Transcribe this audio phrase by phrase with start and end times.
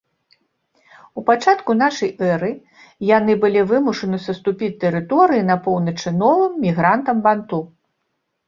[1.21, 2.49] У пачатку нашай эры
[3.17, 7.59] яны былі вымушаны саступіць тэрыторыі на поўначы новым мігрантам-банту.